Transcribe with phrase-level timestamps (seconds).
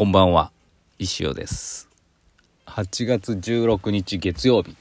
[0.00, 0.50] こんばんは。
[0.98, 1.86] 石尾です。
[2.64, 4.74] 8月16日月曜日。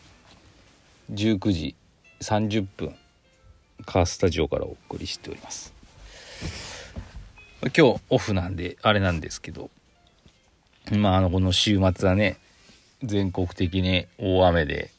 [1.11, 1.75] 19時
[2.21, 2.95] 30分。
[3.85, 5.73] カースタジオからお送りしております。
[7.63, 9.69] 今日オフなんであれなんですけど。
[10.93, 12.37] まああのこの週末はね
[13.03, 14.89] 全国的に大雨で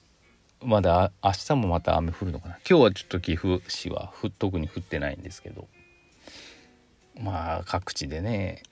[0.62, 2.58] まだ明日もまた雨降るのかな。
[2.68, 5.66] 今日はちょっと岐阜市は特に降ってないんですけど。
[7.18, 8.64] まあ各地でね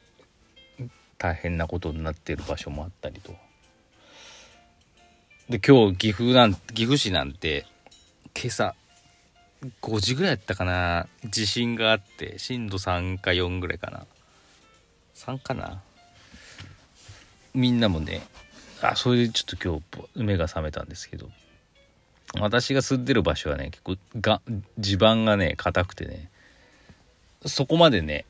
[1.19, 3.35] 大変なことになってる場所もあったりと。
[5.49, 7.67] で今日岐阜なん岐阜市なんて
[8.35, 8.75] 今朝
[9.83, 11.09] 5時ぐらいやったかな。
[11.25, 14.07] 地震があって震度3か4ぐらいかな。
[15.15, 15.83] 3かな。
[17.55, 18.23] みんなもね
[18.81, 21.29] あそれでちょっと今日目が覚めたんですけど。
[22.39, 24.43] 私が住んでる場所はね結構が
[24.79, 26.29] 地盤がね硬くてね
[27.47, 28.27] そこまでね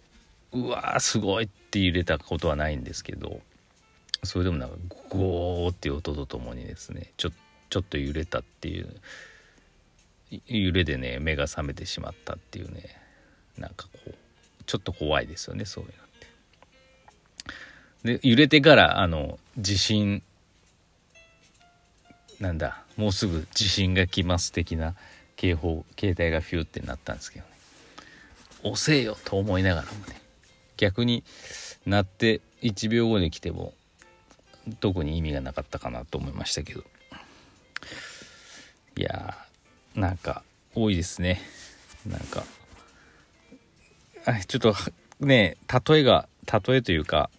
[0.52, 3.40] うわーすごいって揺れたことはないんですけど
[4.24, 4.76] それでもなんか
[5.10, 7.30] ゴーっていう音とともにですねちょ
[7.70, 8.88] ちょっと揺れたっていう
[10.46, 12.96] 揺れでね目が覚めてしまったっていうね
[13.58, 14.14] なんかこう
[14.66, 15.94] ちょっと怖いですよねそういうの
[18.14, 18.18] って。
[18.20, 20.22] で揺れてからあの地震
[22.40, 24.94] なんだもうすぐ地震が来ます的な
[25.36, 27.50] 警報携帯がフューってなったんですけどね
[28.62, 30.17] 遅えよと思いながらもね
[30.78, 31.22] 逆に
[31.84, 33.74] なって1秒後に来ても
[34.80, 36.82] 特に意味がなかったかなと思いましたけど。
[38.96, 40.42] いやーなんか
[40.74, 41.40] 多いですね。
[42.06, 42.44] なんか。
[44.46, 44.74] ちょっと
[45.20, 45.56] ね
[45.88, 46.28] 例えが
[46.66, 47.30] 例えというか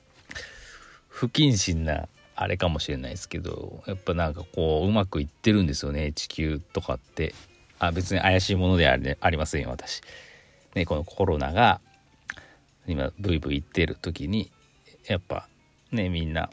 [1.08, 7.34] 不謹慎なあれかもしれないですけどやっぱなんかこううまくいってるんですよね地球とかって。
[7.82, 10.02] あ別に怪しいものではありませんよ私。
[10.76, 11.80] ねこのコロナが
[12.90, 14.52] 今ブイブイ言ってる時に
[15.08, 15.48] やっぱ
[15.92, 16.50] ねみんな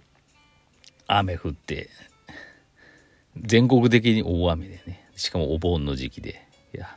[1.07, 1.89] 雨降って
[3.41, 6.47] 全国的に大雨でねしかもお盆の時期で。
[6.75, 6.95] いや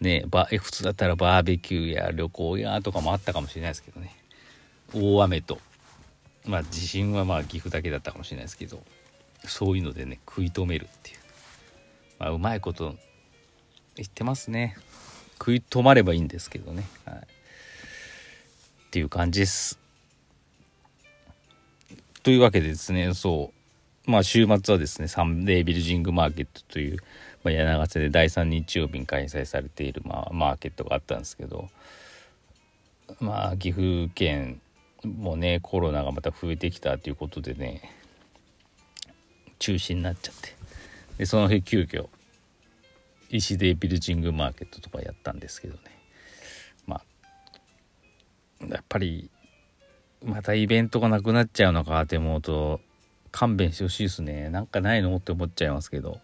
[0.00, 4.14] ねば普通だったらバーベキューや旅行やとかもあったかもしれないですけどね。
[4.94, 5.58] 大雨と
[6.44, 8.80] まあ地震はまあ岐阜だけだったかもしれないですけど
[9.44, 11.16] そういうのでね食い止めるっていう。
[12.20, 12.94] まあうまいこと
[13.96, 14.76] 言ってますね。
[15.38, 16.84] 食い止まればいいんですけどね。
[17.04, 17.31] はい。
[18.92, 19.78] っていう感じです。
[22.22, 23.50] というわけでですね、そ
[24.06, 26.98] う、まあ週末はですね、サンデービルジングマーケットという、
[27.42, 31.70] まあ、柳ヶ瀬で第3日曜日に開催されている、まあ、マーケットがあったんですけど、
[33.18, 34.60] まあ岐阜県
[35.04, 37.94] もね、コロナがまた増えてきたということでね、
[39.58, 40.54] 中止になっちゃって、
[41.16, 42.08] で、その日急遽、
[43.30, 45.80] 石デビルジングマーケットとかやったんですけどね、
[48.72, 49.30] やっぱり
[50.24, 52.80] またイベントがなくなっちゃうのかって思うと
[53.30, 54.48] 勘弁してほしいですね。
[54.48, 56.20] なんかないのって思っちゃいますけど。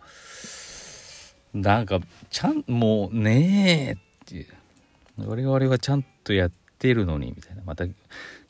[1.54, 2.00] なんか
[2.30, 4.46] ちゃんもうねえって
[5.16, 7.62] 我々はちゃんとやってるのにみたいな。
[7.64, 7.94] また岐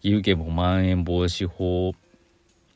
[0.03, 1.95] 阜県もまん延防止法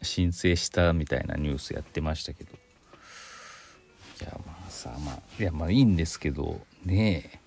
[0.00, 2.52] 申請したみたいなニュースやってましたけど。
[2.52, 7.38] いやまあさまあいやまあいいんですけどねえ。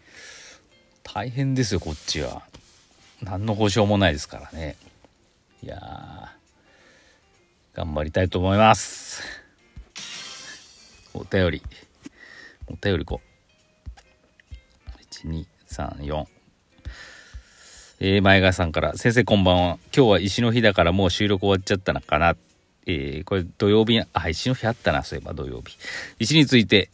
[1.03, 2.43] 大変ですよこっちは。
[3.21, 4.75] 何の保証もないですからね。
[5.63, 6.31] いや
[7.73, 9.23] 頑張りたいと思います。
[11.13, 11.63] お便り。
[12.67, 13.35] お便りこう。
[15.11, 16.25] 1234
[18.01, 19.77] えー、前川さんから「先生こんばんは。
[19.95, 22.35] 今日は石の日だからもう収録終わっちゃったのかな」
[22.85, 25.03] えー、これ土曜日あ石の日あったな。
[25.03, 25.77] そういえば土曜日。
[26.19, 26.89] 石について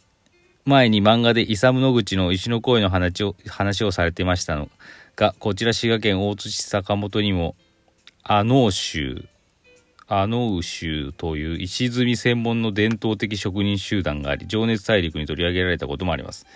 [0.64, 4.70] 前に漫画でイサム・ノグチの石の声の話を話をされてましたの。
[5.16, 7.54] がこちら滋賀県大津市坂本にも
[8.22, 9.26] 阿能州
[10.08, 16.46] 阿能州という石積み専門の伝統的職人集団があり情熱大陸に取り上げられたこともあります。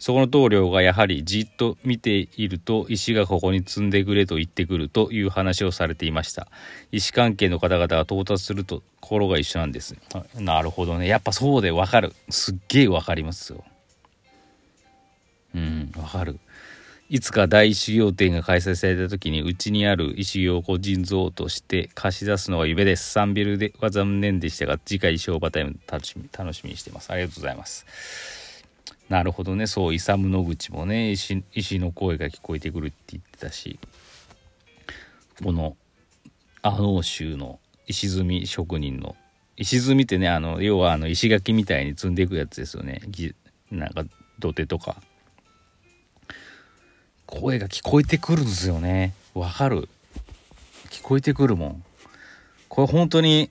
[0.00, 6.48] そこの棟梁がやはりじっと見ていると石がここに積んでくれと言ってくるという話をされていました。
[6.90, 9.94] 石関係の方々が到達すると心が一緒なんです。
[10.36, 11.06] なるほどね。
[11.06, 12.14] やっぱそうでわかる。
[12.30, 13.62] すっげえわかりますよ。
[15.54, 16.40] うんわかる。
[17.12, 23.10] いつか大修行展が開催された時にうちにある石を個人像として貸し出すのが夢です。
[23.10, 27.10] サンビルでは残念でしたが、次回商売タイム楽しみ楽しみにしてます。
[27.10, 27.84] ありがとうございます。
[29.08, 33.80] なるほどね、そう、イサム野口もね石、石の声が聞こえてくるって言ってたし、
[35.42, 35.76] この、
[36.62, 37.58] 阿能州の
[37.88, 39.16] 石積み職人の、
[39.56, 43.00] 石積みってね、あの、要はあの石垣みたいに積んでいくやつですよね。
[43.72, 44.04] なんか
[44.38, 45.02] 土手とか
[47.30, 49.88] 声が聞こえてくるんですよねわかる
[50.90, 51.84] 聞こえてくるもん
[52.68, 53.50] これ本当に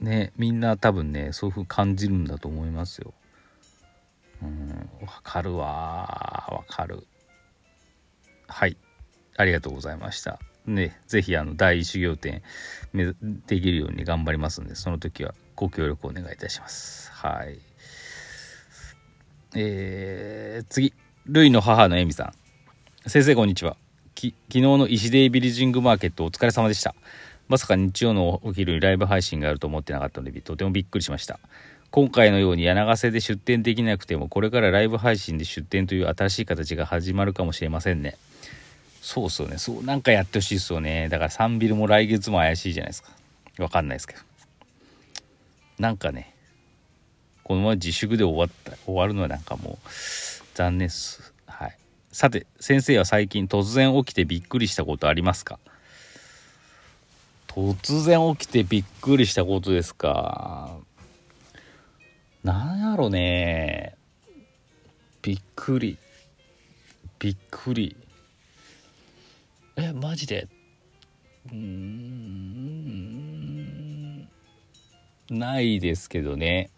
[0.00, 3.14] ねみんな多分ねそういうふうに感じるんだと思いますよ。
[4.42, 4.68] うん
[5.02, 5.66] わかるわ
[6.50, 7.06] わかる。
[8.46, 8.76] はい
[9.36, 10.38] ありがとうございました。
[10.66, 12.42] ね是非あの第一修行展
[13.46, 17.10] できるように頑張りますんでその時はご協力お願いいたします。
[17.12, 17.58] はい。
[19.54, 20.92] えー、次
[21.28, 22.32] ルイの母のエミさ
[23.04, 23.08] ん。
[23.10, 23.76] 先生こんにちは。
[24.14, 26.94] 昨日の石デイビリジングマーケットお疲れ様でした。
[27.48, 31.40] まさか日曜のお昼にライブ配信があると思ってなかったのでとてもびっくりしました。
[31.90, 38.16] 今回のように柳瀬で出店できなくてもこれからライブ配信で出店という新しい形が始まるかもしれませんね。
[39.00, 39.58] そうっすよね。
[39.58, 41.08] そうなんかやってほしいっすよね。
[41.08, 43.10] だからサンビルも来月も怪しいじゃないですか。
[43.58, 44.20] わかんないですけど。
[45.80, 46.36] なんかね
[47.42, 49.88] このまま自粛で終わった終わるのはなんかもう
[50.56, 51.34] 残念っす。
[51.46, 51.76] はい。
[52.10, 55.58] さて先生は最近突然起きてびっくりしたことありますか？
[57.46, 60.78] 突然起きてびっくりしたことですか？
[62.42, 63.96] なんやろね。
[65.20, 65.98] びっくり。
[67.18, 67.94] びっくり。
[69.76, 70.48] えマジで？
[71.52, 72.66] うん。
[75.28, 76.70] ないですけどね。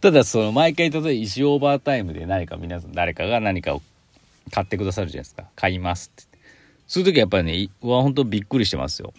[0.00, 3.82] ただその毎回例えば石オーバータイムで何か皆さん誰かが何かを
[4.50, 5.44] 買ってくださるじゃないですか。
[5.54, 6.38] 買いますって。
[6.86, 9.12] そういう時はやっぱりねうわ本当びっくりしてますよ。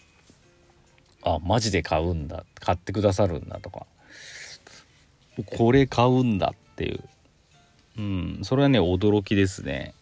[1.24, 2.46] あマジで買うんだ。
[2.60, 3.86] 買ってくださるんだとか。
[5.58, 7.04] これ買うんだっていう。
[7.98, 9.94] うんそれはね驚きですね。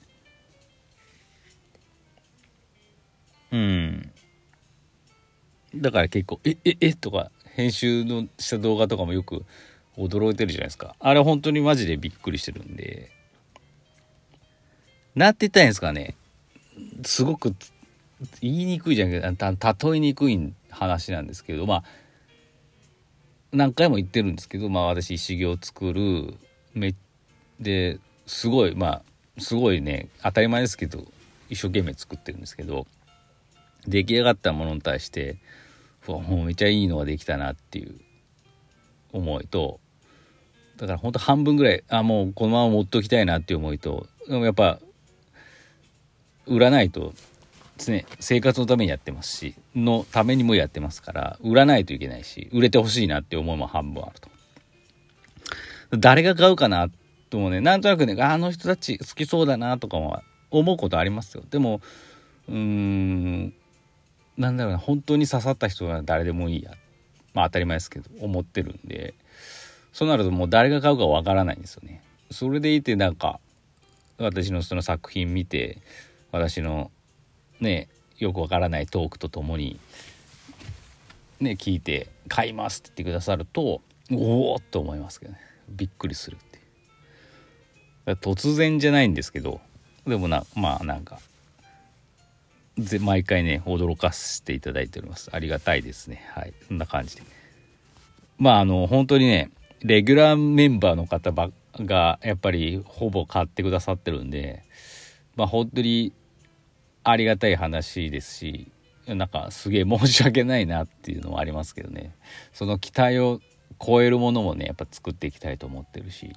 [3.52, 4.12] うん。
[5.76, 9.46] だから結構「えええとか編集のした動画とかもよく
[10.00, 10.96] 驚いてるじゃないですか。
[11.00, 13.12] あれ本当にマジでびっくりしてるんで。
[15.16, 16.16] なんて言ったらいいんですかね。
[17.04, 17.54] すごく
[18.42, 21.84] 言いにくいじゃんけど例えにくい話なんですけどまあ
[23.52, 26.36] 何回も言ってるんですけどまあ私修行作る
[26.74, 26.94] め
[27.60, 31.06] ですごいまあすごいね当たり前ですけど
[31.50, 32.86] 一生懸命作ってるんですけど
[33.88, 35.38] 出来上がったものに対して
[36.08, 38.00] もうめちゃいいのができたなっていう
[39.14, 39.80] 思いと
[40.80, 44.80] だからほんと半分ぐらいあもうこのまま持っておきたいなっていう思いとでもやっぱ
[46.48, 47.14] 売らないと
[47.78, 54.30] 常生活のためにやってますしのためにもやってますから売らないといけないし売れてほしいなっていう思いも半分あると。
[55.98, 56.88] 誰が買うかな
[57.30, 60.22] ともねなんとなくねあの人たち好きそうだなとかも
[60.52, 61.44] 思うことありますよ。
[61.50, 61.82] でも
[62.48, 63.54] うーん
[64.38, 66.72] なんだろうな本当に刺さった人は誰でもいいや。
[67.34, 69.14] まあ当たり前ですけど思ってるんで。
[70.00, 72.02] そうなるともう誰が買うかわからないんですよね。
[72.32, 73.42] それでいてなんか
[74.18, 75.80] 私のその作品見て
[76.32, 76.90] 私の
[77.60, 79.78] ねよくわからないトークとともに
[81.42, 85.40] ね聞いて「買います」って言ってくださるとおおっと思いますけどね。
[85.68, 86.38] びっくりするっ
[88.06, 89.60] て突然じゃないんですけど
[90.08, 91.20] でもなまあなんか
[93.02, 95.30] 毎回ね驚かせていただいております。
[95.34, 96.26] ありがたいですね。
[96.32, 96.54] はい。
[96.70, 97.24] そんな感じで。
[98.38, 104.64] まああの本当にねレギュラーメンバーの方ばがやっぱりほぼ買ってくださってるんで
[105.36, 106.14] まあ本当に
[107.04, 108.72] ありがたい話ですし
[109.08, 112.14] なんかすげえ申し訳ないなっていうのはありますけどね。
[112.54, 113.42] その期待を
[113.84, 116.34] 超えるものもねやっぱ作っていきたいと思ってるし。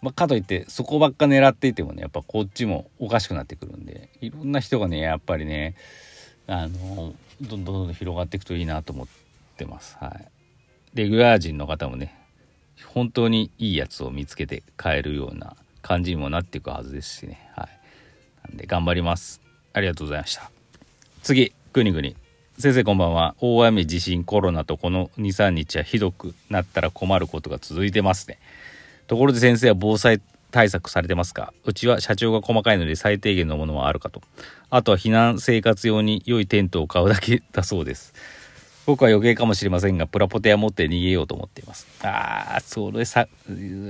[0.00, 5.74] まあ、かといってそこばっか狙っていてもねやっぱこっちもおかしくなってくるんでいろんな人がねやっぱりね
[6.46, 9.06] あのどんどんどんどん広がっていくといいなと思っ
[9.56, 9.96] てます。
[9.98, 10.28] はい、
[10.94, 12.14] レギュラー陣の方もね
[12.86, 17.50] 本当にいいやつを見つけて買えるような感じにもなっていくはずですしね。
[17.54, 19.40] はい、なんで頑張ります。
[19.72, 20.50] ありがとうございました。
[21.22, 22.16] 次ぐにぐに
[22.58, 28.38] 先生こんばんは大雨地震コロナとこの23日はひどくなったら困ることが続いてますね。
[29.06, 31.52] ところで先生は防災対策されてますか？
[31.64, 34.22] うちは社長が細かいので最低限のものはあるかと。
[34.70, 38.14] あとは避難生活用に良いテントを買うだけだそうです。
[38.88, 41.86] 僕は余計かもしれませんが、プラポテア持って逃げようと思っています。
[42.02, 43.28] ああ、それさ、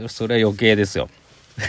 [0.09, 1.09] それは余計ですよ。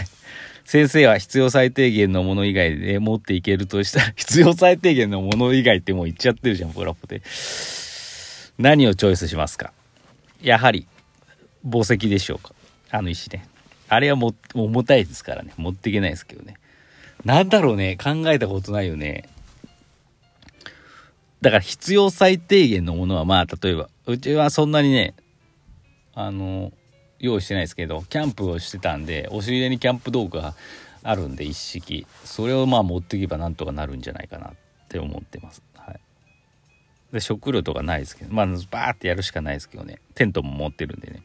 [0.66, 7.22] 先生は必要最低限のもの以外で持っていけるとしたら、 必要最低限のもの以外ってもう言っちゃってるじゃん、プラポテ。
[8.58, 9.72] 何をチョイスしますか？
[10.42, 10.88] やはり、
[11.62, 12.52] 宝石でしょうか？
[12.90, 13.46] あの石ね。
[13.88, 15.52] あれはも重たいですからね。
[15.56, 16.54] 持っていけないですけどね。
[17.24, 17.96] なんだろうね。
[17.96, 19.28] 考えたことないよね。
[21.40, 25.14] だから必要最低限のものはまあ例えばうちはそんなにね
[26.14, 26.72] あの
[27.18, 30.54] 用意してないですけどキャンプをしてたんで押し入れにキャンプ道具が
[31.02, 32.06] あるんで一式。
[32.24, 34.52] それをまあ持っていけばなんとかなるんじゃないかなっ
[34.88, 35.62] て思ってます。
[35.74, 36.00] はい。
[37.12, 39.98] で食料とかないですけどまあバーってやるしかないですけどね。
[40.14, 41.22] テントも持ってるんでね。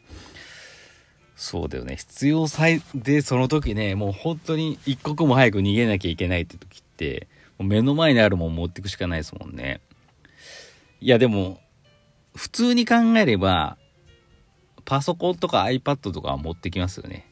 [1.35, 1.97] そうだよね。
[1.97, 7.27] 必要最でその時ねもう本当に一刻も早く逃げなきゃいけないって時って
[7.59, 9.81] 目の前にあるもん持ってくしかないですもんね。
[11.05, 11.59] いやでも
[12.35, 13.77] 普通に考えれば
[14.85, 17.27] パソコンとか iPad とかは持ってきますよね。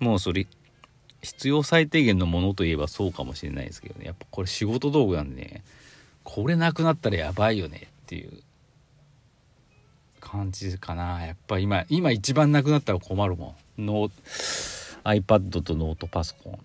[0.00, 0.46] もうそれ
[1.20, 4.06] 必要最低限のものといえばそうかもしれないですけどね。
[4.06, 5.62] やっぱこれ仕事道具なんでね。
[6.24, 8.42] これなくなったらやばいよねっていう
[10.18, 11.26] 感じかな。
[11.26, 13.84] やっぱ今今一番なくなったら困るもん。
[13.84, 14.10] ノ
[15.04, 16.58] iPad とノートパソコン。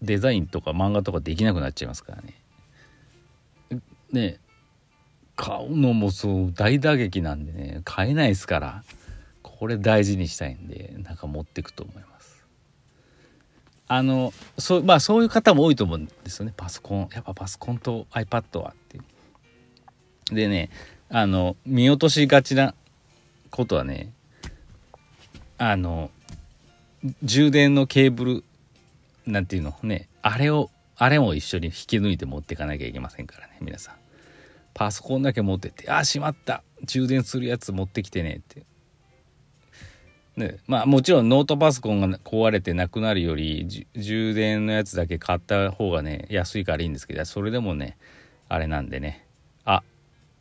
[0.00, 2.39] デザインとか漫画とかできなくなっちゃいますからね。
[4.12, 4.40] ね
[5.36, 8.84] 買うのもそう大打撃なんでね買えないですから
[9.42, 12.44] これ大事にしたいんでなんか持ってくと思います。
[13.88, 16.54] あのそうまあそういう方も多いと思うんですよね。
[16.56, 20.34] パソコンやっぱパソコンと iPad はっていう。
[20.34, 20.70] でね
[21.08, 22.74] あの見落としがちな
[23.50, 24.12] ことはね
[25.58, 26.10] あの
[27.22, 28.44] 充電のケーブル
[29.26, 33.99] なんていうのねあれをあれも一緒に引き抜いて持っていかなきゃいけませんからね皆さん。
[34.74, 36.62] パソコンだけ持ってって「あしまった。
[36.84, 38.64] 充電するやつ持ってきてね」って。
[40.36, 47.98] ね、まあもちろんノートパソコンが壊れてなくなるより充電のやつだけ買った方がね安いからいいんですけどそれでもね
[48.48, 49.26] あれなんでね。